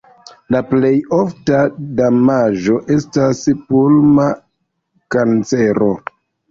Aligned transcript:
La 0.53 0.61
plej 0.69 0.89
ofta 1.17 1.59
damaĝo 2.01 2.81
estas 2.97 3.45
pulma 3.69 4.27
kancero. 5.17 5.97